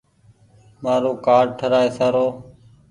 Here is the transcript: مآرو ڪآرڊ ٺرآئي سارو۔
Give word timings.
مآرو 0.83 1.11
ڪآرڊ 1.25 1.47
ٺرآئي 1.59 1.89
سارو۔ 1.97 2.25